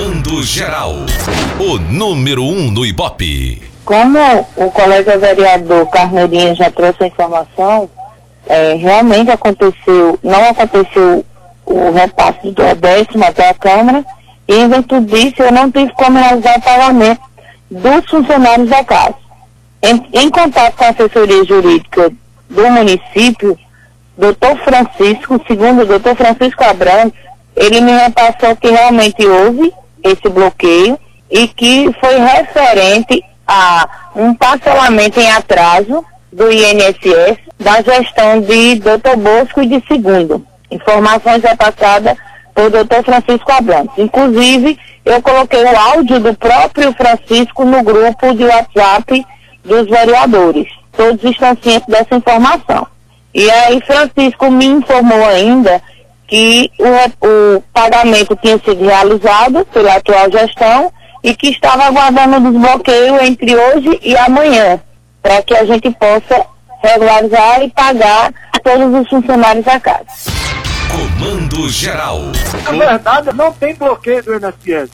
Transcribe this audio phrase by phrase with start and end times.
[0.00, 0.94] Comando Geral.
[1.58, 3.62] O número 1 um no Ibope.
[3.84, 4.18] Como
[4.56, 7.90] o colega vereador Carneirinho já trouxe a informação,
[8.46, 11.22] é, realmente aconteceu, não aconteceu
[11.66, 14.02] o repasse do décimo até a Câmara,
[14.48, 17.20] e em virtude disso eu não tive como realizar o pagamento
[17.70, 19.16] dos funcionários da casa.
[19.82, 22.10] Em, em contato com a assessoria jurídica
[22.48, 23.58] do município,
[24.16, 27.20] doutor Francisco, segundo o doutor Francisco Abrantes,
[27.54, 30.98] ele me repassou que realmente houve esse bloqueio
[31.30, 39.16] e que foi referente a um parcelamento em atraso do INSS da gestão de doutor
[39.16, 40.44] Bosco e de segundo.
[40.70, 42.16] Informações repassadas
[42.54, 43.98] por doutor Francisco Abrantes.
[43.98, 49.26] Inclusive, eu coloquei o áudio do próprio Francisco no grupo de WhatsApp
[49.64, 50.68] dos vereadores.
[50.96, 52.86] Todos estão cientes dessa informação.
[53.34, 55.80] E aí Francisco me informou ainda
[56.30, 60.92] que o, o pagamento tinha sido realizado pela atual gestão
[61.24, 64.80] e que estava aguardando o desbloqueio entre hoje e amanhã,
[65.20, 66.46] para que a gente possa
[66.82, 70.06] regularizar e pagar todos os funcionários da casa.
[70.88, 72.20] Comando Geral.
[72.64, 74.90] Na verdade, não tem bloqueio do INSS.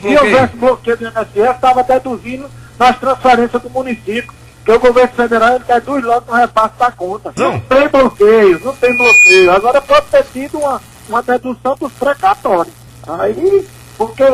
[0.00, 2.48] Se houvesse bloqueio do INSS, estava deduzindo
[2.78, 4.32] nas transferências do município
[4.66, 7.32] porque o governo federal ele deduz logo no repasse da conta.
[7.36, 7.52] Não.
[7.52, 9.52] não tem bloqueio, não tem bloqueio.
[9.52, 12.74] Agora pode ter tido uma, uma dedução dos precatórios.
[13.06, 14.24] Aí, porque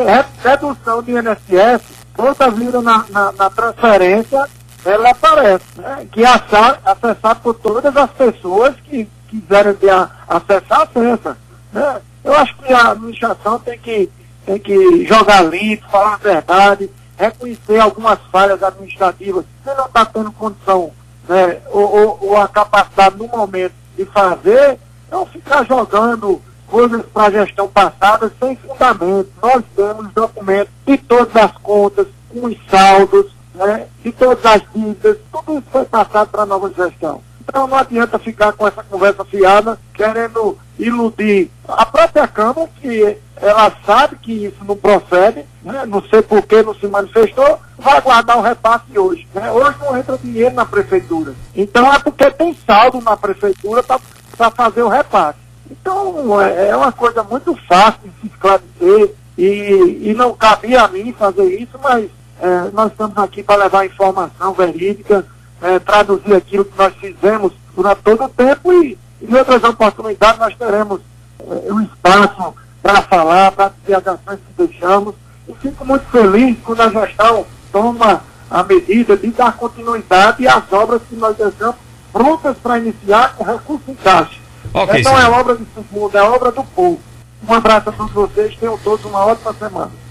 [0.43, 1.83] redução de INSS,
[2.15, 4.49] toda vida na, na, na, transferência,
[4.83, 6.07] ela aparece, né?
[6.11, 11.37] Que é acessar por todas as pessoas que quiserem a, acessar, acessa.
[11.71, 12.01] Né?
[12.23, 14.09] Eu acho que a administração tem que,
[14.47, 20.31] tem que jogar limpo, falar a verdade reconhecer algumas falhas administrativas, se não está tendo
[20.31, 20.91] condição
[21.27, 24.79] né, ou, ou, ou, a capacidade no momento de fazer,
[25.11, 29.29] não ficar jogando coisas para a gestão passada sem fundamento.
[29.41, 35.17] Nós temos documentos de todas as contas, com os saldos, né, de todas as dívidas,
[35.31, 37.21] tudo isso foi passado para a nova gestão.
[37.41, 43.73] Então não adianta ficar com essa conversa fiada, querendo iludir a própria Câmara, que ela
[43.85, 45.85] sabe que isso não procede, né?
[45.85, 49.27] não sei por que não se manifestou, vai guardar o repasse hoje.
[49.33, 49.51] Né?
[49.51, 51.33] Hoje não entra dinheiro na prefeitura.
[51.53, 55.39] Então é porque tem saldo na prefeitura para fazer o repasse.
[55.69, 60.87] Então é, é uma coisa muito fácil de se esclarecer e, e não cabia a
[60.87, 62.09] mim fazer isso, mas
[62.41, 65.25] é, nós estamos aqui para levar informação verídica,
[65.61, 70.55] é, traduzir aquilo que nós fizemos durante todo o tempo e em outras oportunidades nós
[70.55, 71.01] teremos
[71.39, 72.53] é, um espaço
[72.83, 75.15] para falar, para dizer as ações que deixamos.
[75.47, 78.21] E fico muito feliz quando a gestão toma
[78.51, 81.75] a medida de dar continuidade às obras que nós deixamos
[82.11, 84.37] prontas para iniciar com recurso em caixa.
[84.73, 86.99] Okay, então é obra de segundo, é obra do povo.
[87.47, 90.02] Um abraço a todos vocês, tenham todos uma ótima semana.